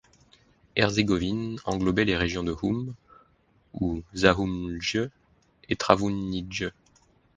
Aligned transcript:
Herzégovine 0.75 1.59
englobait 1.63 2.05
les 2.05 2.17
régions 2.17 2.41
de 2.43 2.55
Hum, 2.63 2.95
ou 3.73 4.01
Zahumlje, 4.15 5.11
et 5.69 5.75
Travunije. 5.75 6.71